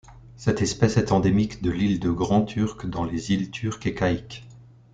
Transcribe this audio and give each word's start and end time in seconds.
Cette 0.35 0.63
espèce 0.63 0.97
est 0.97 1.11
endémique 1.11 1.61
de 1.61 1.69
l'île 1.69 1.99
de 1.99 2.09
Grand 2.09 2.41
Turk 2.43 2.87
dans 2.87 3.03
les 3.03 3.31
Îles 3.33 3.51
Turques-et-Caïques. 3.51 4.47